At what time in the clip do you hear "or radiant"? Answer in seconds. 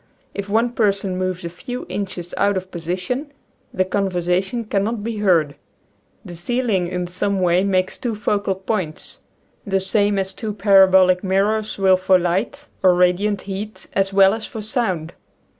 12.81-13.41